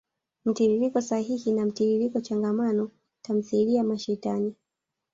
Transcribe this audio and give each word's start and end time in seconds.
mtiririko 0.45 1.01
sahili 1.01 1.51
na 1.51 1.65
mtiririko 1.65 2.21
changamano. 2.21 2.91
Tamthilia 3.21 3.77
ya 3.77 3.83
mashetani. 3.83 4.55